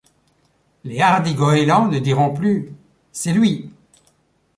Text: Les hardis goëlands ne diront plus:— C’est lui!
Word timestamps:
Les 0.83 0.99
hardis 0.99 1.35
goëlands 1.35 1.87
ne 1.87 1.99
diront 1.99 2.33
plus:— 2.33 2.73
C’est 3.11 3.33
lui! 3.33 3.71